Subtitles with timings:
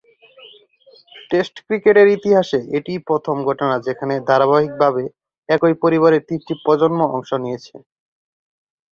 [1.31, 5.03] Test ক্রিকেটের ইতিহাসে এটিই প্রথম ঘটনা যেখানে ধারাবাহিকভাবে
[5.49, 7.75] একই পরিবারের তিনটি প্রজন্ম অংশ নিয়েছে।